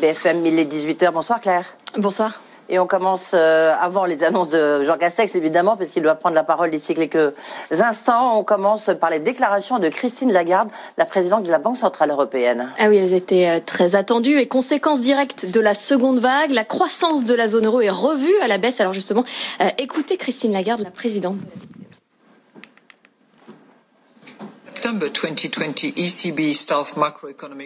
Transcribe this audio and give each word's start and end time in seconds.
BFM 0.00 0.44
1018h. 0.44 1.10
Bonsoir 1.12 1.40
Claire. 1.40 1.64
Bonsoir. 1.96 2.40
Et 2.70 2.78
on 2.78 2.86
commence 2.86 3.34
euh, 3.34 3.72
avant 3.80 4.04
les 4.04 4.22
annonces 4.22 4.50
de 4.50 4.82
Jean 4.82 4.98
Castex, 4.98 5.34
évidemment, 5.34 5.76
puisqu'il 5.76 6.02
doit 6.02 6.16
prendre 6.16 6.34
la 6.34 6.44
parole 6.44 6.70
d'ici 6.70 6.94
quelques 6.94 7.32
instants. 7.70 8.38
On 8.38 8.44
commence 8.44 8.90
par 9.00 9.08
les 9.08 9.20
déclarations 9.20 9.78
de 9.78 9.88
Christine 9.88 10.32
Lagarde, 10.32 10.68
la 10.98 11.06
présidente 11.06 11.44
de 11.44 11.50
la 11.50 11.58
Banque 11.58 11.78
Centrale 11.78 12.10
Européenne. 12.10 12.68
Ah 12.78 12.88
oui, 12.88 12.98
elles 12.98 13.14
étaient 13.14 13.48
euh, 13.48 13.60
très 13.64 13.96
attendues 13.96 14.38
et 14.38 14.46
conséquence 14.46 15.00
directe 15.00 15.50
de 15.50 15.60
la 15.60 15.74
seconde 15.74 16.18
vague, 16.18 16.50
la 16.50 16.64
croissance 16.64 17.24
de 17.24 17.34
la 17.34 17.46
zone 17.46 17.66
euro 17.66 17.80
est 17.80 17.90
revue 17.90 18.38
à 18.42 18.48
la 18.48 18.58
baisse. 18.58 18.80
Alors 18.80 18.92
justement, 18.92 19.24
euh, 19.62 19.70
écoutez 19.78 20.16
Christine 20.18 20.52
Lagarde, 20.52 20.82
la 20.82 20.90
présidente. 20.90 21.36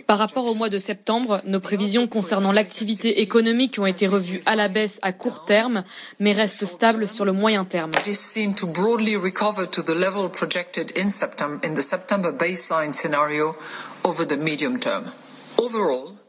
Par 0.06 0.18
rapport 0.18 0.46
au 0.46 0.54
mois 0.54 0.68
de 0.68 0.78
septembre, 0.78 1.40
nos 1.44 1.60
prévisions 1.60 2.06
concernant 2.06 2.52
l'activité 2.52 3.20
économique 3.22 3.78
ont 3.78 3.86
été 3.86 4.06
revues 4.06 4.42
à 4.46 4.56
la 4.56 4.68
baisse 4.68 4.98
à 5.02 5.12
court 5.12 5.44
terme, 5.44 5.84
mais 6.20 6.32
restent 6.32 6.66
stables 6.66 7.08
sur 7.08 7.24
le 7.24 7.32
moyen 7.32 7.64
terme. 7.64 7.92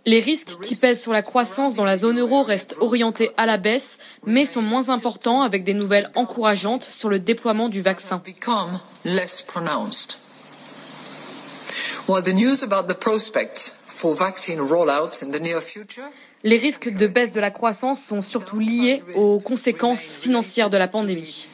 Les 0.06 0.20
risques 0.20 0.60
qui 0.62 0.76
pèsent 0.76 1.02
sur 1.02 1.14
la 1.14 1.22
croissance 1.22 1.76
dans 1.76 1.86
la 1.86 1.98
zone 1.98 2.20
euro 2.20 2.44
restent 2.44 2.76
orientés 2.82 3.32
à 3.38 3.46
la 3.46 3.58
baisse, 3.58 4.00
mais 4.26 4.46
sont 4.46 4.62
moins 4.62 4.90
importants 4.90 5.42
avec 5.42 5.64
des 5.64 5.74
nouvelles 5.74 6.12
encourageantes 6.16 6.84
sur 6.84 7.10
le 7.10 7.20
déploiement 7.20 7.70
du 7.70 7.82
vaccin. 7.82 8.22
Les 16.44 16.58
risques 16.58 16.90
de 16.90 17.08
baisse 17.08 17.32
de 17.32 17.40
la 17.40 17.52
croissance 17.52 18.04
sont 18.04 18.22
surtout 18.22 18.60
liés 18.60 19.02
aux 19.16 19.38
conséquences 19.40 20.18
financières 20.18 20.70
de 20.70 20.78
la 20.78 20.90
pandémie. 20.90 21.48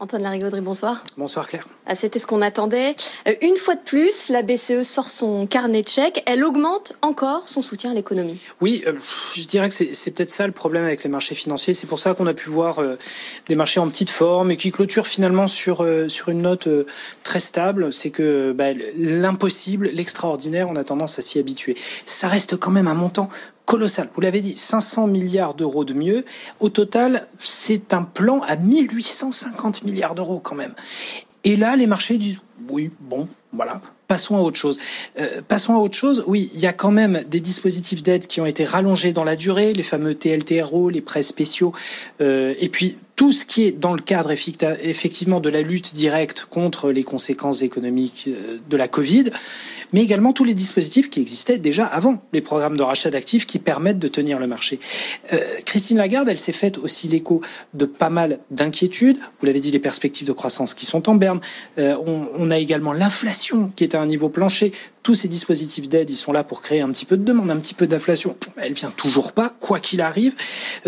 Antoine 0.00 0.22
Larigauderie, 0.22 0.60
bonsoir. 0.60 1.04
Bonsoir 1.16 1.46
Claire. 1.46 1.68
Ah, 1.86 1.94
C'était 1.94 2.18
ce 2.18 2.26
qu'on 2.26 2.42
attendait. 2.42 2.96
Euh, 3.28 3.34
Une 3.42 3.56
fois 3.56 3.76
de 3.76 3.80
plus, 3.80 4.28
la 4.28 4.42
BCE 4.42 4.82
sort 4.82 5.08
son 5.08 5.46
carnet 5.46 5.82
de 5.82 5.88
chèques. 5.88 6.20
Elle 6.26 6.42
augmente 6.42 6.94
encore 7.00 7.48
son 7.48 7.62
soutien 7.62 7.92
à 7.92 7.94
l'économie. 7.94 8.36
Oui, 8.60 8.82
euh, 8.88 8.94
je 9.34 9.44
dirais 9.44 9.68
que 9.68 9.74
c'est 9.74 10.10
peut-être 10.10 10.30
ça 10.32 10.48
le 10.48 10.52
problème 10.52 10.82
avec 10.82 11.04
les 11.04 11.10
marchés 11.10 11.36
financiers. 11.36 11.74
C'est 11.74 11.86
pour 11.86 12.00
ça 12.00 12.14
qu'on 12.14 12.26
a 12.26 12.34
pu 12.34 12.50
voir 12.50 12.80
euh, 12.80 12.96
des 13.46 13.54
marchés 13.54 13.78
en 13.78 13.88
petite 13.88 14.10
forme 14.10 14.50
et 14.50 14.56
qui 14.56 14.72
clôturent 14.72 15.06
finalement 15.06 15.46
sur 15.46 15.82
euh, 15.82 16.08
sur 16.08 16.28
une 16.28 16.42
note 16.42 16.68
très 17.22 17.40
stable. 17.40 17.92
C'est 17.92 18.10
que 18.10 18.50
bah, 18.50 18.72
l'impossible, 18.98 19.90
l'extraordinaire, 19.92 20.68
on 20.68 20.74
a 20.74 20.82
tendance 20.82 21.20
à 21.20 21.22
s'y 21.22 21.38
habituer. 21.38 21.76
Ça 22.04 22.26
reste 22.26 22.56
quand 22.56 22.72
même 22.72 22.88
un 22.88 22.94
montant 22.94 23.28
colossal. 23.64 24.08
Vous 24.14 24.20
l'avez 24.20 24.40
dit, 24.40 24.54
500 24.54 25.06
milliards 25.06 25.54
d'euros 25.54 25.84
de 25.84 25.94
mieux. 25.94 26.24
Au 26.60 26.68
total, 26.68 27.26
c'est 27.38 27.92
un 27.92 28.02
plan 28.02 28.40
à 28.42 28.56
1850 28.56 29.84
milliards 29.84 30.14
d'euros 30.14 30.40
quand 30.40 30.54
même. 30.54 30.74
Et 31.44 31.56
là, 31.56 31.76
les 31.76 31.86
marchés 31.86 32.18
disent 32.18 32.40
oui, 32.68 32.90
bon, 33.00 33.28
voilà. 33.52 33.80
Passons 34.06 34.36
à 34.36 34.40
autre 34.40 34.58
chose. 34.58 34.78
Euh, 35.18 35.40
passons 35.46 35.74
à 35.74 35.78
autre 35.78 35.96
chose. 35.96 36.24
Oui, 36.26 36.50
il 36.54 36.60
y 36.60 36.66
a 36.66 36.74
quand 36.74 36.90
même 36.90 37.24
des 37.28 37.40
dispositifs 37.40 38.02
d'aide 38.02 38.26
qui 38.26 38.40
ont 38.40 38.46
été 38.46 38.64
rallongés 38.64 39.12
dans 39.12 39.24
la 39.24 39.34
durée, 39.34 39.72
les 39.72 39.82
fameux 39.82 40.14
TLTRO, 40.14 40.90
les 40.90 41.00
prêts 41.00 41.22
spéciaux, 41.22 41.72
euh, 42.20 42.54
et 42.60 42.68
puis 42.68 42.98
tout 43.16 43.32
ce 43.32 43.46
qui 43.46 43.64
est 43.64 43.72
dans 43.72 43.94
le 43.94 44.02
cadre 44.02 44.30
effectivement 44.30 45.40
de 45.40 45.48
la 45.48 45.62
lutte 45.62 45.94
directe 45.94 46.46
contre 46.50 46.90
les 46.90 47.02
conséquences 47.02 47.62
économiques 47.62 48.28
euh, 48.28 48.58
de 48.68 48.76
la 48.76 48.88
Covid, 48.88 49.30
mais 49.94 50.02
également 50.02 50.32
tous 50.32 50.42
les 50.42 50.54
dispositifs 50.54 51.08
qui 51.08 51.20
existaient 51.20 51.56
déjà 51.56 51.86
avant, 51.86 52.20
les 52.32 52.40
programmes 52.40 52.76
de 52.76 52.82
rachat 52.82 53.10
d'actifs 53.10 53.46
qui 53.46 53.60
permettent 53.60 54.00
de 54.00 54.08
tenir 54.08 54.40
le 54.40 54.48
marché. 54.48 54.80
Euh, 55.32 55.38
Christine 55.64 55.98
Lagarde, 55.98 56.28
elle 56.28 56.36
s'est 56.36 56.50
faite 56.50 56.78
aussi 56.78 57.06
l'écho 57.06 57.40
de 57.74 57.84
pas 57.84 58.10
mal 58.10 58.40
d'inquiétudes. 58.50 59.18
Vous 59.38 59.46
l'avez 59.46 59.60
dit, 59.60 59.70
les 59.70 59.78
perspectives 59.78 60.26
de 60.26 60.32
croissance 60.32 60.74
qui 60.74 60.84
sont 60.84 61.08
en 61.08 61.14
berne. 61.14 61.40
Euh, 61.78 61.96
on, 62.04 62.26
on 62.36 62.50
a 62.50 62.58
également 62.58 62.92
l'inflation 62.92 63.70
qui 63.76 63.84
est 63.84 63.94
à 63.94 64.00
un 64.00 64.06
niveau 64.06 64.28
plancher. 64.28 64.72
Tous 65.04 65.14
ces 65.14 65.28
dispositifs 65.28 65.88
d'aide, 65.88 66.10
ils 66.10 66.16
sont 66.16 66.32
là 66.32 66.42
pour 66.42 66.60
créer 66.60 66.80
un 66.80 66.90
petit 66.90 67.04
peu 67.04 67.16
de 67.16 67.22
demande, 67.22 67.48
un 67.52 67.58
petit 67.58 67.74
peu 67.74 67.86
d'inflation. 67.86 68.36
Elle 68.56 68.72
vient 68.72 68.90
toujours 68.90 69.30
pas, 69.30 69.54
quoi 69.60 69.78
qu'il 69.78 70.00
arrive. 70.00 70.34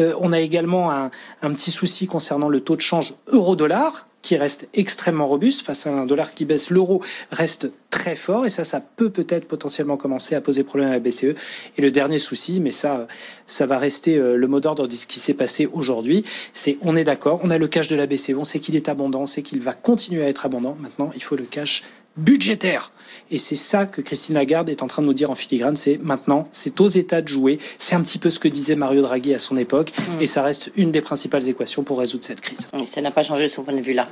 Euh, 0.00 0.14
on 0.20 0.32
a 0.32 0.40
également 0.40 0.90
un, 0.90 1.12
un 1.42 1.54
petit 1.54 1.70
souci 1.70 2.08
concernant 2.08 2.48
le 2.48 2.58
taux 2.58 2.74
de 2.74 2.80
change 2.80 3.14
euro-dollar 3.28 4.05
qui 4.26 4.37
reste 4.37 4.66
extrêmement 4.75 5.28
robuste 5.28 5.64
face 5.64 5.87
à 5.87 5.92
un 5.92 6.04
dollar 6.04 6.34
qui 6.34 6.44
baisse. 6.44 6.70
L'euro 6.70 7.00
reste 7.31 7.70
très 7.91 8.16
fort 8.16 8.44
et 8.44 8.50
ça, 8.50 8.64
ça 8.64 8.81
peut 8.81 9.09
peut-être 9.09 9.47
potentiellement 9.47 9.97
commencer 9.97 10.34
à 10.34 10.41
poser 10.41 10.64
problème 10.64 10.88
à 10.88 10.94
la 10.94 10.98
BCE. 10.98 11.37
Et 11.78 11.81
le 11.81 11.92
dernier 11.92 12.19
souci, 12.19 12.59
mais 12.59 12.72
ça, 12.72 13.06
ça 13.47 13.66
va 13.66 13.78
rester 13.78 14.16
euh, 14.16 14.36
le 14.36 14.48
mot 14.48 14.59
d'ordre 14.59 14.88
de 14.88 14.92
ce 14.92 15.06
qui 15.06 15.20
s'est 15.20 15.34
passé 15.34 15.69
aujourd'hui, 15.72 16.25
c'est 16.53 16.76
on 16.82 16.97
est 16.97 17.04
d'accord, 17.04 17.38
on 17.44 17.50
a 17.50 17.59
le 17.59 17.69
cash 17.69 17.86
de 17.86 17.94
la 17.94 18.06
BCE, 18.06 18.32
on 18.36 18.42
sait 18.42 18.59
qu'il 18.59 18.75
est 18.75 18.88
abondant, 18.88 19.22
on 19.22 19.26
sait 19.26 19.42
qu'il 19.42 19.60
va 19.60 19.75
continuer 19.75 20.25
à 20.25 20.28
être 20.28 20.45
abondant. 20.45 20.77
Maintenant, 20.80 21.12
il 21.15 21.22
faut 21.22 21.36
le 21.36 21.45
cash 21.45 21.84
budgétaire. 22.16 22.92
Et 23.30 23.39
c'est 23.39 23.57
ça 23.57 23.86
que 23.86 24.01
Christine 24.01 24.36
Lagarde 24.36 24.68
est 24.68 24.83
en 24.83 24.86
train 24.86 25.03
de 25.03 25.07
nous 25.07 25.15
dire 25.15 25.30
en 25.30 25.34
filigrane, 25.34 25.74
c'est 25.77 25.98
maintenant, 26.03 26.48
c'est 26.53 26.80
aux 26.80 26.86
États 26.86 27.22
de 27.22 27.28
jouer. 27.28 27.59
C'est 27.78 27.97
un 27.97 28.03
petit 28.03 28.18
peu 28.18 28.30
ce 28.30 28.39
que 28.39 28.48
disait 28.48 28.77
Mario 28.77 29.03
Draghi 29.03 29.34
à 29.34 29.39
son 29.39 29.57
époque, 29.57 29.92
et 30.21 30.27
ça 30.27 30.42
reste 30.42 30.71
une 30.77 30.92
des 30.92 31.01
principales 31.01 31.48
équations 31.48 31.83
pour 31.83 31.98
résoudre 31.98 32.24
cette 32.24 32.41
crise. 32.41 32.68
Oui, 32.74 32.86
ça 32.86 33.01
n'a 33.01 33.10
pas 33.10 33.22
changé 33.22 33.45
de 33.45 33.53
son 33.53 33.65
point 33.65 33.74
de 33.74 33.80
vue 33.80 33.95
là. 33.95 34.09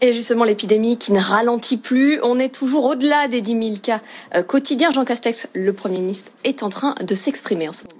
Et 0.00 0.12
justement, 0.12 0.44
l'épidémie 0.44 0.98
qui 0.98 1.12
ne 1.12 1.20
ralentit 1.20 1.78
plus. 1.78 2.20
On 2.22 2.38
est 2.38 2.54
toujours 2.54 2.84
au-delà 2.84 3.28
des 3.28 3.40
10 3.40 3.50
000 3.50 3.76
cas 3.82 4.02
euh, 4.34 4.42
quotidiens. 4.42 4.90
Jean 4.90 5.06
Castex, 5.06 5.48
le 5.54 5.72
Premier 5.72 6.00
ministre, 6.00 6.30
est 6.44 6.62
en 6.62 6.68
train 6.68 6.94
de 7.00 7.14
s'exprimer 7.14 7.68
en 7.68 7.72
ce 7.72 7.84
moment. 7.90 7.95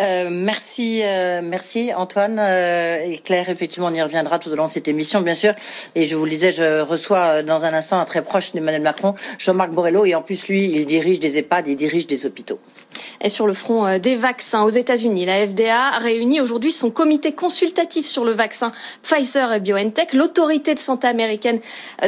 Euh, 0.00 0.28
merci, 0.30 1.00
euh, 1.02 1.40
merci 1.42 1.92
Antoine 1.94 2.38
euh, 2.38 2.98
et 3.02 3.18
Claire. 3.18 3.48
Effectivement, 3.48 3.88
on 3.88 3.94
y 3.94 4.02
reviendra 4.02 4.38
tout 4.38 4.50
au 4.50 4.56
long 4.56 4.66
de 4.66 4.72
cette 4.72 4.88
émission, 4.88 5.20
bien 5.20 5.34
sûr. 5.34 5.52
Et 5.94 6.04
je 6.04 6.16
vous 6.16 6.24
le 6.24 6.30
disais, 6.30 6.52
je 6.52 6.80
reçois 6.80 7.18
euh, 7.18 7.42
dans 7.42 7.64
un 7.64 7.72
instant 7.72 7.98
un 8.00 8.04
très 8.04 8.22
proche 8.22 8.52
d'Emmanuel 8.52 8.82
Macron, 8.82 9.14
Jean-Marc 9.38 9.72
Borrello, 9.72 10.04
et 10.04 10.14
en 10.14 10.22
plus 10.22 10.48
lui, 10.48 10.64
il 10.64 10.86
dirige 10.86 11.20
des 11.20 11.38
EHPAD, 11.38 11.68
il 11.68 11.76
dirige 11.76 12.06
des 12.06 12.26
hôpitaux. 12.26 12.58
Et 13.20 13.28
sur 13.28 13.46
le 13.46 13.52
front 13.52 13.86
euh, 13.86 13.98
des 13.98 14.16
vaccins 14.16 14.64
aux 14.64 14.70
États-Unis, 14.70 15.26
la 15.26 15.46
FDA 15.46 15.90
réunit 15.98 16.40
aujourd'hui 16.40 16.72
son 16.72 16.90
comité 16.90 17.32
consultatif 17.32 18.06
sur 18.06 18.24
le 18.24 18.32
vaccin 18.32 18.72
Pfizer 19.02 19.52
et 19.52 19.60
BioNTech. 19.60 20.12
L'autorité 20.12 20.74
de 20.74 20.78
santé 20.78 21.06
américaine 21.06 21.60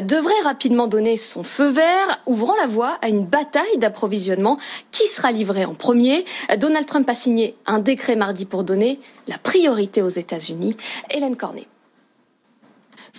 devrait 0.02 0.32
rapidement 0.44 0.86
donner 0.86 1.16
son 1.16 1.42
feu 1.42 1.68
vert, 1.68 2.20
ouvrant 2.26 2.54
la 2.60 2.66
voie 2.66 2.98
à 3.02 3.08
une 3.08 3.24
bataille 3.24 3.78
d'approvisionnement. 3.78 4.58
Qui 4.92 5.06
sera 5.06 5.32
livré 5.32 5.64
en 5.64 5.74
premier? 5.74 6.24
Donald 6.58 6.86
Trump 6.86 7.08
a 7.08 7.14
signé 7.14 7.47
un 7.66 7.78
décret 7.78 8.16
mardi 8.16 8.44
pour 8.44 8.64
donner 8.64 8.98
la 9.26 9.38
priorité 9.38 10.02
aux 10.02 10.08
États-Unis. 10.08 10.76
Hélène 11.10 11.36
Cornet. 11.36 11.66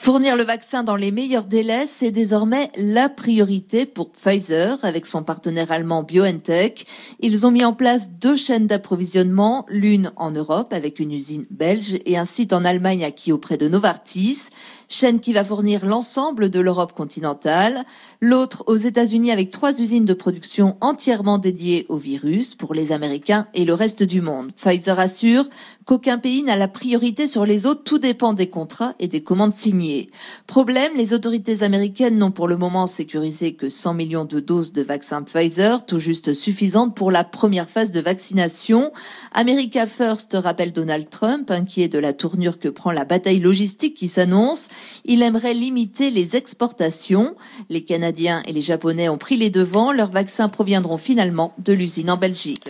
Fournir 0.09 0.35
le 0.35 0.43
vaccin 0.43 0.81
dans 0.81 0.95
les 0.95 1.11
meilleurs 1.11 1.45
délais, 1.45 1.85
c'est 1.85 2.09
désormais 2.09 2.71
la 2.75 3.09
priorité 3.09 3.85
pour 3.85 4.09
Pfizer 4.09 4.83
avec 4.83 5.05
son 5.05 5.21
partenaire 5.21 5.71
allemand 5.71 6.01
BioNTech. 6.01 6.87
Ils 7.19 7.45
ont 7.45 7.51
mis 7.51 7.63
en 7.63 7.73
place 7.73 8.09
deux 8.19 8.35
chaînes 8.35 8.65
d'approvisionnement, 8.65 9.67
l'une 9.69 10.11
en 10.15 10.31
Europe 10.31 10.73
avec 10.73 10.99
une 10.99 11.11
usine 11.11 11.45
belge 11.51 11.99
et 12.07 12.17
un 12.17 12.25
site 12.25 12.53
en 12.53 12.65
Allemagne 12.65 13.03
acquis 13.03 13.31
auprès 13.31 13.57
de 13.57 13.67
Novartis 13.67 14.49
chaîne 14.89 15.19
qui 15.19 15.33
va 15.33 15.43
fournir 15.43 15.85
l'ensemble 15.85 16.49
de 16.49 16.59
l'Europe 16.59 16.93
continentale, 16.93 17.85
l'autre 18.21 18.63
aux 18.65 18.75
États-Unis 18.75 19.31
avec 19.31 19.51
trois 19.51 19.79
usines 19.79 20.03
de 20.03 20.13
production 20.13 20.77
entièrement 20.81 21.37
dédiées 21.37 21.85
au 21.89 21.97
virus 21.97 22.55
pour 22.55 22.73
les 22.73 22.91
Américains 22.91 23.47
et 23.53 23.65
le 23.65 23.75
reste 23.75 24.01
du 24.01 24.21
monde. 24.21 24.51
Pfizer 24.53 24.99
assure 24.99 25.45
qu'aucun 25.85 26.17
pays 26.17 26.43
n'a 26.43 26.55
la 26.55 26.67
priorité 26.67 27.27
sur 27.27 27.45
les 27.45 27.67
autres, 27.67 27.83
tout 27.83 27.99
dépend 27.99 28.33
des 28.33 28.49
contrats 28.49 28.95
et 28.99 29.07
des 29.07 29.21
commandes 29.21 29.53
signées. 29.53 29.98
Problème, 30.47 30.91
les 30.95 31.13
autorités 31.13 31.63
américaines 31.63 32.17
n'ont 32.17 32.31
pour 32.31 32.47
le 32.47 32.57
moment 32.57 32.87
sécurisé 32.87 33.53
que 33.53 33.69
100 33.69 33.93
millions 33.93 34.25
de 34.25 34.39
doses 34.39 34.73
de 34.73 34.81
vaccin 34.81 35.23
Pfizer, 35.23 35.85
tout 35.85 35.99
juste 35.99 36.33
suffisantes 36.33 36.95
pour 36.95 37.11
la 37.11 37.23
première 37.23 37.69
phase 37.69 37.91
de 37.91 37.99
vaccination. 37.99 38.91
America 39.33 39.85
First 39.87 40.37
rappelle 40.39 40.73
Donald 40.73 41.09
Trump, 41.09 41.51
inquiet 41.51 41.87
de 41.87 41.99
la 41.99 42.13
tournure 42.13 42.59
que 42.59 42.69
prend 42.69 42.91
la 42.91 43.05
bataille 43.05 43.39
logistique 43.39 43.95
qui 43.95 44.07
s'annonce. 44.07 44.69
Il 45.05 45.21
aimerait 45.21 45.53
limiter 45.53 46.09
les 46.09 46.35
exportations. 46.35 47.35
Les 47.69 47.81
Canadiens 47.81 48.43
et 48.47 48.53
les 48.53 48.61
Japonais 48.61 49.09
ont 49.09 49.17
pris 49.17 49.37
les 49.37 49.49
devants. 49.49 49.91
Leurs 49.91 50.11
vaccins 50.11 50.49
proviendront 50.49 50.97
finalement 50.97 51.53
de 51.57 51.73
l'usine 51.73 52.11
en 52.11 52.17
Belgique. 52.17 52.63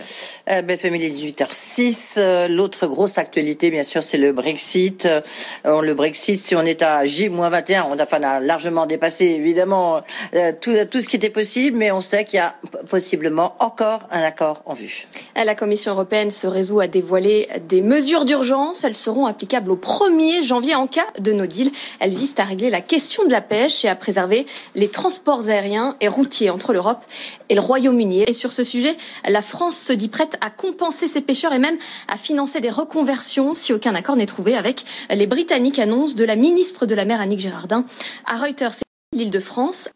Euh, 0.50 0.62
18h06. 0.62 2.48
L'autre 2.48 2.86
grosse 2.86 3.18
actualité, 3.18 3.70
bien 3.70 3.82
sûr, 3.82 4.02
c'est 4.02 4.18
le 4.18 4.32
Brexit. 4.32 5.06
Euh, 5.06 5.82
le 5.82 5.94
Brexit, 5.94 6.40
si 6.40 6.54
on 6.54 6.62
est 6.62 6.82
à 6.82 7.06
J-21, 7.20 7.84
on 7.90 7.98
a, 7.98 8.04
enfin, 8.04 8.22
a 8.22 8.40
largement 8.40 8.86
dépassé, 8.86 9.26
évidemment, 9.26 10.00
euh, 10.34 10.52
tout, 10.58 10.72
tout 10.90 11.02
ce 11.02 11.08
qui 11.08 11.16
était 11.16 11.28
possible, 11.28 11.76
mais 11.76 11.90
on 11.92 12.00
sait 12.00 12.24
qu'il 12.24 12.38
y 12.38 12.40
a 12.40 12.54
possiblement 12.88 13.56
encore 13.58 14.08
un 14.10 14.22
accord 14.22 14.62
en 14.64 14.72
vue. 14.72 15.06
La 15.36 15.54
Commission 15.54 15.92
européenne 15.92 16.30
se 16.30 16.46
résout 16.46 16.80
à 16.80 16.86
dévoiler 16.86 17.48
des 17.68 17.82
mesures 17.82 18.24
d'urgence. 18.24 18.84
Elles 18.84 18.94
seront 18.94 19.26
applicables 19.26 19.70
au 19.70 19.76
1er 19.76 20.42
janvier 20.46 20.74
en 20.74 20.86
cas 20.86 21.06
de 21.18 21.32
no 21.32 21.44
deal. 21.44 21.70
Elles 21.98 22.14
visent 22.14 22.36
à 22.38 22.44
régler 22.44 22.70
la 22.70 22.80
question 22.80 23.26
de 23.26 23.30
la 23.30 23.42
pêche 23.42 23.84
et 23.84 23.88
à 23.88 23.96
préserver 23.96 24.46
les 24.74 24.88
transports 24.88 25.48
aériens 25.48 25.96
et 26.00 26.08
routiers 26.08 26.48
entre 26.48 26.72
l'Europe 26.72 27.04
et 27.50 27.54
le 27.54 27.60
Royaume-Uni. 27.60 28.24
Et 28.26 28.32
sur 28.32 28.52
ce 28.52 28.64
sujet, 28.64 28.96
la 29.28 29.42
France 29.42 29.76
se 29.76 29.92
dit 29.92 30.08
prête 30.08 30.38
à 30.40 30.48
compenser 30.48 31.06
ses 31.06 31.20
pêcheurs 31.20 31.52
et 31.52 31.58
même 31.58 31.76
à 32.08 32.16
financer 32.16 32.60
des 32.60 32.70
reconversions 32.70 33.54
si 33.54 33.74
aucun 33.74 33.94
accord 33.94 34.16
n'est 34.16 34.26
trouvé 34.26 34.56
avec 34.56 34.84
les 35.10 35.26
Britanniques, 35.26 35.78
annonce 35.78 36.14
de 36.14 36.24
la 36.24 36.36
ministre 36.36 36.86
de 36.86 36.94
la 36.94 37.09
Annick 37.18 37.40
Gérardin 37.40 37.84
à 38.26 38.36
Reuters. 38.36 38.76
L'île 39.12 39.30
de 39.30 39.40
France 39.40 39.88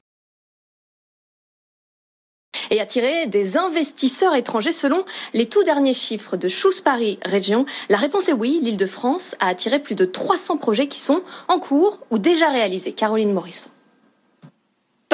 et 2.70 2.80
attirer 2.80 3.26
des 3.26 3.56
investisseurs 3.56 4.34
étrangers 4.34 4.72
selon 4.72 5.04
les 5.32 5.46
tout 5.46 5.62
derniers 5.62 5.94
chiffres 5.94 6.36
de 6.36 6.48
Choose 6.48 6.80
Paris 6.80 7.18
Région 7.24 7.66
La 7.88 7.96
réponse 7.96 8.28
est 8.28 8.32
oui, 8.32 8.58
l'île 8.62 8.76
de 8.76 8.86
France 8.86 9.36
a 9.38 9.48
attiré 9.48 9.78
plus 9.78 9.94
de 9.94 10.04
300 10.04 10.56
projets 10.56 10.88
qui 10.88 10.98
sont 10.98 11.22
en 11.48 11.58
cours 11.60 12.00
ou 12.10 12.18
déjà 12.18 12.48
réalisés. 12.48 12.92
Caroline 12.92 13.32
Morisson. 13.32 13.70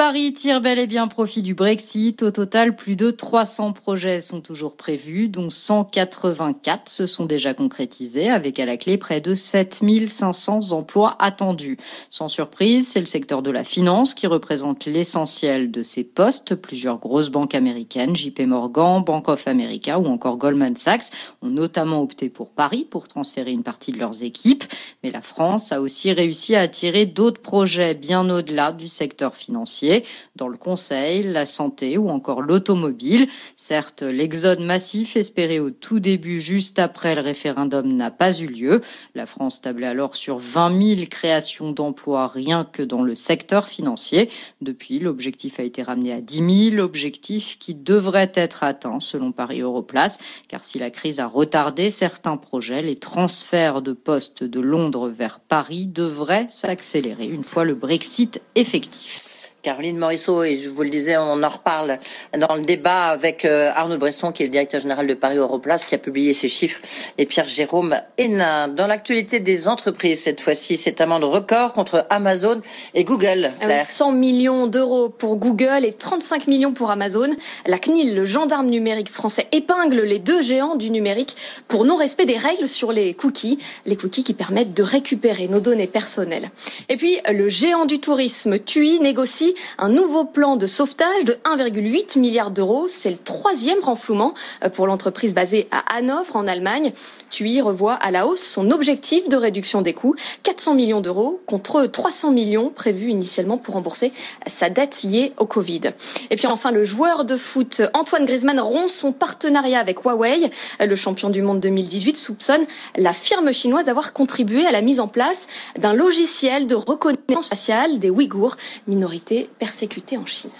Paris 0.01 0.33
tire 0.33 0.61
bel 0.61 0.79
et 0.79 0.87
bien 0.87 1.07
profit 1.07 1.43
du 1.43 1.53
Brexit. 1.53 2.23
Au 2.23 2.31
total, 2.31 2.75
plus 2.75 2.95
de 2.95 3.11
300 3.11 3.73
projets 3.73 4.19
sont 4.19 4.41
toujours 4.41 4.75
prévus, 4.75 5.27
dont 5.27 5.51
184 5.51 6.89
se 6.89 7.05
sont 7.05 7.27
déjà 7.27 7.53
concrétisés, 7.53 8.27
avec 8.27 8.59
à 8.59 8.65
la 8.65 8.77
clé 8.77 8.97
près 8.97 9.21
de 9.21 9.35
7500 9.35 10.71
emplois 10.71 11.15
attendus. 11.19 11.77
Sans 12.09 12.29
surprise, 12.29 12.87
c'est 12.87 12.99
le 12.99 13.05
secteur 13.05 13.43
de 13.43 13.51
la 13.51 13.63
finance 13.63 14.15
qui 14.15 14.25
représente 14.25 14.85
l'essentiel 14.85 15.69
de 15.69 15.83
ces 15.83 16.03
postes. 16.03 16.55
Plusieurs 16.55 16.97
grosses 16.97 17.29
banques 17.29 17.53
américaines, 17.53 18.15
JP 18.15 18.39
Morgan, 18.47 19.03
Bank 19.03 19.29
of 19.29 19.47
America 19.47 19.99
ou 19.99 20.07
encore 20.07 20.37
Goldman 20.37 20.77
Sachs, 20.77 21.11
ont 21.43 21.49
notamment 21.49 22.01
opté 22.01 22.29
pour 22.29 22.49
Paris 22.49 22.87
pour 22.89 23.07
transférer 23.07 23.51
une 23.51 23.61
partie 23.61 23.91
de 23.91 23.99
leurs 23.99 24.23
équipes. 24.23 24.63
Mais 25.03 25.11
la 25.11 25.21
France 25.21 25.71
a 25.71 25.79
aussi 25.79 26.11
réussi 26.11 26.55
à 26.55 26.61
attirer 26.61 27.05
d'autres 27.05 27.41
projets 27.41 27.93
bien 27.93 28.27
au-delà 28.31 28.71
du 28.71 28.87
secteur 28.87 29.35
financier 29.35 29.90
dans 30.35 30.47
le 30.47 30.57
conseil, 30.57 31.23
la 31.23 31.45
santé 31.45 31.97
ou 31.97 32.09
encore 32.09 32.41
l'automobile. 32.41 33.27
Certes, 33.55 34.01
l'exode 34.03 34.59
massif 34.59 35.15
espéré 35.15 35.59
au 35.59 35.71
tout 35.71 35.99
début, 35.99 36.39
juste 36.39 36.79
après 36.79 37.15
le 37.15 37.21
référendum, 37.21 37.91
n'a 37.91 38.11
pas 38.11 38.33
eu 38.39 38.47
lieu. 38.47 38.81
La 39.15 39.25
France 39.25 39.61
tablait 39.61 39.87
alors 39.87 40.15
sur 40.15 40.37
20 40.37 40.95
000 40.95 41.01
créations 41.09 41.71
d'emplois 41.71 42.27
rien 42.27 42.65
que 42.65 42.83
dans 42.83 43.03
le 43.03 43.15
secteur 43.15 43.67
financier. 43.67 44.29
Depuis, 44.61 44.99
l'objectif 44.99 45.59
a 45.59 45.63
été 45.63 45.83
ramené 45.83 46.13
à 46.13 46.21
10 46.21 46.71
000, 46.71 46.83
objectif 46.83 47.57
qui 47.59 47.75
devrait 47.75 48.31
être 48.35 48.63
atteint 48.63 48.99
selon 48.99 49.31
Paris 49.31 49.61
Europlace, 49.61 50.19
car 50.47 50.63
si 50.63 50.79
la 50.79 50.89
crise 50.89 51.19
a 51.19 51.27
retardé 51.27 51.89
certains 51.89 52.37
projets, 52.37 52.81
les 52.81 52.95
transferts 52.95 53.81
de 53.81 53.93
postes 53.93 54.43
de 54.43 54.59
Londres 54.59 55.09
vers 55.09 55.39
Paris 55.39 55.85
devraient 55.85 56.47
s'accélérer 56.49 57.25
une 57.25 57.43
fois 57.43 57.65
le 57.65 57.75
Brexit 57.75 58.41
effectif. 58.55 59.30
Caroline 59.61 59.97
Morisseau, 59.97 60.43
et 60.43 60.57
je 60.57 60.69
vous 60.69 60.81
le 60.81 60.89
disais, 60.89 61.17
on 61.17 61.43
en 61.43 61.49
reparle 61.49 61.99
dans 62.37 62.55
le 62.55 62.63
débat 62.63 63.09
avec 63.09 63.45
euh, 63.45 63.69
Arnaud 63.75 63.97
Bresson, 63.97 64.31
qui 64.31 64.41
est 64.41 64.47
le 64.47 64.51
directeur 64.51 64.81
général 64.81 65.05
de 65.05 65.13
Paris 65.13 65.37
Europlace, 65.37 65.85
qui 65.85 65.93
a 65.93 65.99
publié 65.99 66.33
ces 66.33 66.47
chiffres, 66.47 66.79
et 67.19 67.27
Pierre-Jérôme 67.27 67.95
Hénin. 68.17 68.69
Dans 68.69 68.87
l'actualité 68.87 69.39
des 69.39 69.67
entreprises, 69.67 70.21
cette 70.21 70.41
fois-ci, 70.41 70.77
cette 70.77 70.99
amende 70.99 71.23
record 71.25 71.73
contre 71.73 72.07
Amazon 72.09 72.59
et 72.95 73.03
Google. 73.03 73.51
100 73.61 74.09
ah 74.09 74.11
millions 74.11 74.65
d'euros 74.65 75.09
pour 75.09 75.37
Google 75.37 75.85
et 75.85 75.93
35 75.93 76.47
millions 76.47 76.73
pour 76.73 76.89
Amazon. 76.89 77.29
La 77.67 77.77
CNIL, 77.77 78.15
le 78.15 78.25
gendarme 78.25 78.67
numérique 78.67 79.11
français, 79.11 79.47
épingle 79.51 80.01
les 80.01 80.19
deux 80.19 80.41
géants 80.41 80.75
du 80.75 80.89
numérique 80.89 81.35
pour 81.67 81.85
non-respect 81.85 82.25
des 82.25 82.37
règles 82.37 82.67
sur 82.67 82.91
les 82.91 83.13
cookies, 83.13 83.59
les 83.85 83.95
cookies 83.95 84.23
qui 84.23 84.33
permettent 84.33 84.73
de 84.73 84.83
récupérer 84.83 85.47
nos 85.47 85.59
données 85.59 85.87
personnelles. 85.87 86.49
Et 86.89 86.97
puis, 86.97 87.19
le 87.31 87.47
géant 87.47 87.85
du 87.85 87.99
tourisme, 87.99 88.57
TUI, 88.57 88.99
négocie 88.99 89.50
un 89.77 89.89
nouveau 89.89 90.25
plan 90.25 90.55
de 90.55 90.67
sauvetage 90.67 91.25
de 91.25 91.33
1,8 91.45 92.19
milliard 92.19 92.51
d'euros. 92.51 92.87
C'est 92.87 93.09
le 93.09 93.17
troisième 93.17 93.79
renflouement 93.79 94.33
euh, 94.63 94.69
pour 94.69 94.87
l'entreprise 94.87 95.33
basée 95.33 95.67
à 95.71 95.97
Hanovre 95.97 96.35
en 96.35 96.47
Allemagne. 96.47 96.93
TUI 97.29 97.61
revoit 97.61 97.93
à 97.93 98.11
la 98.11 98.27
hausse 98.27 98.41
son 98.41 98.71
objectif 98.71 99.29
de 99.29 99.37
réduction 99.37 99.81
des 99.81 99.93
coûts, 99.93 100.15
400 100.43 100.75
millions 100.75 101.01
d'euros 101.01 101.41
contre 101.45 101.85
300 101.85 102.31
millions 102.31 102.69
prévus 102.69 103.09
initialement 103.09 103.57
pour 103.57 103.75
rembourser 103.75 104.11
sa 104.47 104.69
dette 104.69 105.03
liée 105.03 105.33
au 105.37 105.45
Covid. 105.45 105.81
Et 106.29 106.35
puis 106.35 106.47
enfin, 106.47 106.71
le 106.71 106.83
joueur 106.83 107.25
de 107.25 107.37
foot 107.37 107.81
Antoine 107.93 108.25
Griezmann 108.25 108.59
rompt 108.59 108.89
son 108.89 109.11
partenariat 109.11 109.79
avec 109.79 110.03
Huawei. 110.03 110.49
Le 110.79 110.95
champion 110.95 111.29
du 111.29 111.41
monde 111.41 111.59
2018 111.59 112.17
soupçonne 112.17 112.65
la 112.97 113.13
firme 113.13 113.53
chinoise 113.53 113.85
d'avoir 113.85 114.13
contribué 114.13 114.65
à 114.65 114.71
la 114.71 114.81
mise 114.81 114.99
en 114.99 115.07
place 115.07 115.47
d'un 115.77 115.93
logiciel 115.93 116.67
de 116.67 116.75
reconnaissance 116.75 117.49
faciale 117.49 117.99
des 117.99 118.09
Ouïghours, 118.09 118.57
minorité 118.87 119.40
persécutés 119.43 120.17
en 120.17 120.25
Chine. 120.25 120.51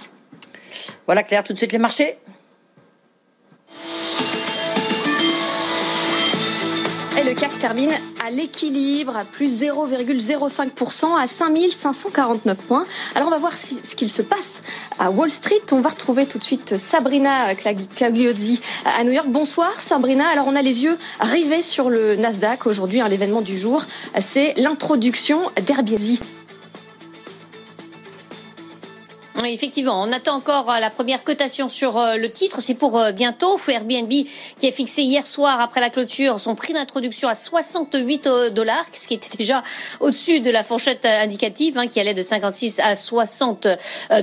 Voilà 1.05 1.23
Claire, 1.23 1.43
tout 1.43 1.53
de 1.53 1.57
suite 1.57 1.71
les 1.71 1.79
marchés. 1.79 2.17
Et 7.19 7.23
le 7.23 7.35
CAC 7.35 7.59
termine 7.59 7.91
à 8.25 8.31
l'équilibre, 8.31 9.15
à 9.15 9.25
plus 9.25 9.61
0,05% 9.61 11.19
à 11.19 11.27
5549 11.27 12.57
points. 12.57 12.85
Alors 13.15 13.27
on 13.27 13.31
va 13.31 13.38
voir 13.38 13.53
ce 13.55 13.95
qu'il 13.95 14.09
se 14.09 14.21
passe 14.21 14.63
à 14.97 15.11
Wall 15.11 15.29
Street. 15.29 15.61
On 15.71 15.81
va 15.81 15.89
retrouver 15.89 16.25
tout 16.25 16.39
de 16.39 16.43
suite 16.43 16.77
Sabrina 16.77 17.53
Cagliozzi 17.55 18.61
à 18.85 19.03
New 19.03 19.11
York. 19.11 19.27
Bonsoir 19.27 19.79
Sabrina. 19.79 20.27
Alors 20.29 20.47
on 20.47 20.55
a 20.55 20.61
les 20.61 20.83
yeux 20.83 20.97
rivés 21.19 21.61
sur 21.61 21.89
le 21.89 22.15
Nasdaq 22.15 22.65
aujourd'hui. 22.65 23.01
Hein, 23.01 23.09
l'événement 23.09 23.41
du 23.41 23.57
jour, 23.57 23.83
c'est 24.19 24.53
l'introduction 24.57 25.51
d'Airbnb 25.67 26.17
Oui, 29.41 29.53
effectivement, 29.53 30.03
on 30.03 30.12
attend 30.12 30.36
encore 30.36 30.69
euh, 30.69 30.79
la 30.79 30.91
première 30.91 31.24
cotation 31.24 31.67
sur 31.67 31.98
euh, 31.98 32.15
le 32.15 32.29
titre. 32.29 32.62
C'est 32.62 32.75
pour 32.75 33.00
euh, 33.00 33.12
bientôt. 33.12 33.60
Airbnb 33.67 34.12
qui 34.57 34.67
a 34.67 34.71
fixé 34.71 35.01
hier 35.01 35.25
soir 35.25 35.60
après 35.62 35.79
la 35.79 35.89
clôture 35.89 36.39
son 36.39 36.55
prix 36.55 36.74
d'introduction 36.74 37.27
à 37.27 37.33
68 37.33 38.29
dollars, 38.53 38.86
ce 38.93 39.07
qui 39.07 39.13
était 39.15 39.36
déjà 39.38 39.63
au-dessus 40.00 40.41
de 40.41 40.51
la 40.51 40.63
fourchette 40.63 41.05
indicative 41.05 41.77
hein, 41.77 41.88
qui 41.88 42.00
allait 42.00 42.13
de 42.13 42.21
56 42.21 42.81
à 42.81 42.95
60 42.95 43.67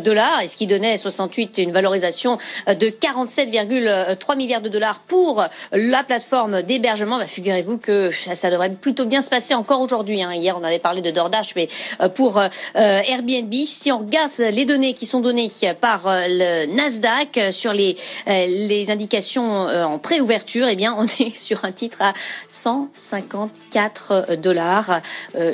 dollars 0.05 0.43
et 0.43 0.49
ce 0.49 0.57
qui 0.57 0.67
donnait 0.67 0.97
68 0.99 1.59
une 1.59 1.73
valorisation 1.73 2.39
de 2.67 2.87
47,3 2.89 4.37
milliards 4.37 4.61
de 4.61 4.69
dollars 4.69 5.01
pour 5.01 5.43
la 5.73 6.05
plateforme 6.05 6.63
d'hébergement. 6.63 7.19
Bah, 7.19 7.27
Figurez-vous 7.27 7.79
que 7.79 8.11
ça, 8.11 8.51
devrait 8.51 8.71
plutôt 8.71 9.07
bien 9.07 9.23
se 9.23 9.31
passer 9.31 9.55
encore 9.55 9.81
aujourd'hui. 9.81 10.23
Hein. 10.23 10.35
Hier, 10.35 10.57
on 10.61 10.65
avait 10.65 10.79
parlé 10.79 11.01
de 11.01 11.11
DoorDash, 11.11 11.55
mais 11.57 11.69
pour 12.15 12.41
Airbnb, 12.75 13.55
si 13.65 13.91
on 13.91 13.99
regarde 13.99 14.31
les 14.39 14.67
données 14.67 14.95
qui 14.95 15.07
sont 15.09 15.21
données 15.21 15.49
par 15.81 16.07
euh, 16.07 16.27
le 16.29 16.75
Nasdaq 16.75 17.41
sur 17.51 17.73
les, 17.73 17.97
euh, 18.29 18.47
les 18.47 18.91
indications 18.91 19.67
euh, 19.69 19.85
en 19.85 19.99
préouverture, 19.99 20.69
eh 20.69 20.77
bien, 20.77 20.95
on 20.97 21.05
est 21.05 21.37
sur 21.37 21.65
un 21.65 21.73
titre 21.73 22.03
à 22.03 22.13
154 22.49 24.37
dollars. 24.37 25.01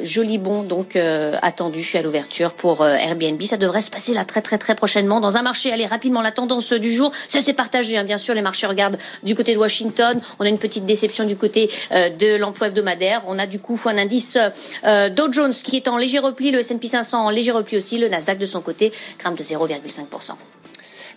Joli 0.02 0.38
bon 0.38 0.62
donc 0.62 0.96
attendu 1.42 1.86
à 1.94 2.02
l'ouverture 2.02 2.52
pour 2.52 2.84
Airbnb. 2.86 3.40
Ça 3.42 3.56
devrait 3.56 3.80
se 3.80 3.90
passer 3.90 4.12
là 4.12 4.24
très 4.24 4.42
très 4.42 4.58
très 4.58 4.74
prochainement 4.74 5.20
dans 5.20 5.36
un 5.36 5.42
marché. 5.42 5.72
Allez 5.72 5.86
rapidement 5.86 6.22
la 6.22 6.32
tendance 6.32 6.72
du 6.72 6.90
jour, 6.90 7.12
ça 7.28 7.40
s'est 7.40 7.52
partagé. 7.52 7.98
Hein. 7.98 8.04
Bien 8.04 8.18
sûr, 8.18 8.34
les 8.34 8.42
marchés 8.42 8.66
regardent 8.66 8.98
du 9.22 9.34
côté 9.34 9.54
de 9.54 9.58
Washington. 9.58 10.20
On 10.38 10.44
a 10.44 10.48
une 10.48 10.58
petite 10.58 10.86
déception 10.86 11.24
du 11.24 11.36
côté 11.36 11.70
de 11.92 12.36
l'emploi 12.36 12.68
hebdomadaire. 12.68 13.22
On 13.28 13.38
a 13.38 13.46
du 13.46 13.58
coup 13.58 13.78
un 13.86 13.98
indice 13.98 14.38
Dow 14.84 15.32
Jones 15.32 15.52
qui 15.52 15.76
est 15.76 15.88
en 15.88 15.96
léger 15.96 16.18
repli, 16.18 16.50
le 16.50 16.60
S&P 16.60 16.86
500 16.86 17.26
en 17.26 17.30
léger 17.30 17.52
repli 17.52 17.76
aussi, 17.76 17.98
le 17.98 18.08
Nasdaq 18.08 18.38
de 18.38 18.46
son 18.46 18.60
côté 18.60 18.92
crame 19.18 19.34
de 19.34 19.43
0,5%. 19.44 20.32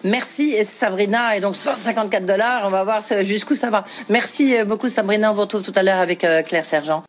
Merci 0.03 0.55
Sabrina. 0.63 1.36
Et 1.36 1.39
donc 1.39 1.55
154 1.55 2.25
dollars, 2.25 2.63
on 2.65 2.69
va 2.69 2.84
voir 2.84 3.01
jusqu'où 3.22 3.55
ça 3.55 3.69
va. 3.69 3.84
Merci 4.10 4.55
beaucoup 4.65 4.89
Sabrina. 4.89 5.31
On 5.31 5.34
vous 5.36 5.41
retrouve 5.41 5.63
tout 5.63 5.74
à 5.75 5.84
l'heure 5.84 6.00
avec 6.00 6.24
euh, 6.24 6.43
Claire 6.43 6.65
Sergent. 6.65 7.03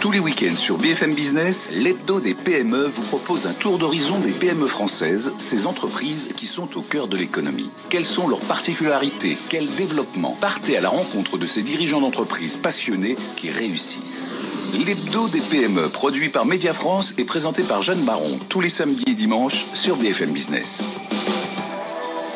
Tous 0.00 0.10
les 0.10 0.18
week-ends 0.18 0.56
sur 0.56 0.78
BFM 0.78 1.14
Business, 1.14 1.70
l'hebdo 1.72 2.18
des 2.18 2.34
PME 2.34 2.86
vous 2.86 3.04
propose 3.04 3.46
un 3.46 3.52
tour 3.52 3.78
d'horizon 3.78 4.18
des 4.18 4.32
PME 4.32 4.66
françaises, 4.66 5.32
ces 5.38 5.64
entreprises 5.68 6.30
qui 6.36 6.46
sont 6.46 6.76
au 6.76 6.82
cœur 6.82 7.06
de 7.06 7.16
l'économie. 7.16 7.70
Quelles 7.88 8.04
sont 8.04 8.26
leurs 8.26 8.40
particularités? 8.40 9.38
Quel 9.48 9.72
développement? 9.76 10.36
Partez 10.40 10.76
à 10.76 10.80
la 10.80 10.88
rencontre 10.88 11.38
de 11.38 11.46
ces 11.46 11.62
dirigeants 11.62 12.00
d'entreprises 12.00 12.56
passionnés 12.56 13.14
qui 13.36 13.50
réussissent. 13.50 14.28
L'hebdo 14.72 15.28
des 15.28 15.42
PME, 15.42 15.90
produit 15.90 16.30
par 16.30 16.46
Média 16.46 16.72
France 16.72 17.12
et 17.18 17.24
présenté 17.24 17.62
par 17.62 17.82
Jeanne 17.82 18.06
Baron, 18.06 18.38
tous 18.48 18.62
les 18.62 18.70
samedis 18.70 19.04
et 19.06 19.14
dimanches 19.14 19.66
sur 19.74 19.98
BFM 19.98 20.30
Business. 20.32 20.82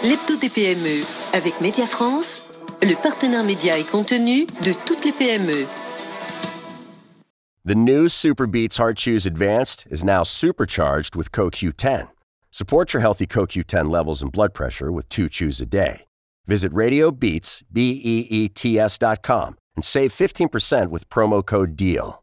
L'hebdo 0.04 0.36
des 0.38 0.50
PME, 0.50 1.02
avec 1.32 1.58
Média 1.62 1.86
France, 1.86 2.44
le 2.82 2.94
partenaire 2.94 3.42
média 3.42 3.78
et 3.78 3.84
contenu 3.84 4.44
de 4.62 4.74
toutes 4.84 5.06
les 5.06 5.12
PME. 5.12 5.64
The 7.64 7.74
new 7.74 8.06
Super 8.06 8.46
Beats 8.46 8.76
Heart 8.76 8.98
Chews 8.98 9.24
Advanced 9.24 9.86
is 9.90 10.04
now 10.04 10.22
supercharged 10.22 11.16
with 11.16 11.32
CoQ10. 11.32 12.08
Support 12.50 12.92
your 12.92 13.00
healthy 13.00 13.26
CoQ10 13.26 13.90
levels 13.90 14.20
and 14.20 14.30
blood 14.30 14.52
pressure 14.52 14.92
with 14.92 15.08
two 15.08 15.30
chews 15.30 15.58
a 15.62 15.66
day. 15.66 16.02
Visit 16.46 16.70
RadioBeats, 16.74 17.62
B-E-E-T-S 17.72 18.98
dot 18.98 19.22
com 19.22 19.56
and 19.74 19.82
save 19.82 20.12
15% 20.12 20.90
with 20.90 21.08
promo 21.08 21.42
code 21.44 21.76
DEAL. 21.76 22.22